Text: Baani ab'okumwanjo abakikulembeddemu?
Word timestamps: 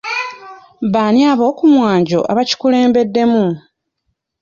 Baani 0.93 1.21
ab'okumwanjo 1.31 2.19
abakikulembeddemu? 2.31 3.45